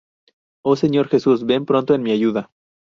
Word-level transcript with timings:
Oh 0.63 0.75
Señor 0.75 1.09
Jesús, 1.09 1.45
ven 1.45 1.67
pronto 1.67 1.93
en 1.93 2.01
mi 2.01 2.09
ayuda. 2.11 2.49